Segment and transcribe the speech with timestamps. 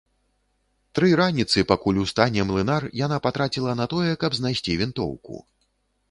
[0.99, 5.35] Тры раніцы, пакуль устане млынар, яна патраціла на тое, каб знайсці вінтоўку.